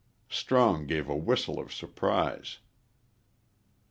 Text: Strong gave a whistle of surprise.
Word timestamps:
Strong 0.31 0.87
gave 0.87 1.07
a 1.07 1.15
whistle 1.15 1.59
of 1.59 1.71
surprise. 1.71 2.57